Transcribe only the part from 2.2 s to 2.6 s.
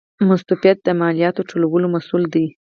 دی